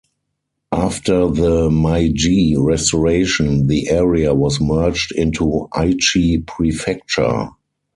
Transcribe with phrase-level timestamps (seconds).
[0.73, 7.49] After the Meiji Restoration, the area was merged into Aichi Prefecture.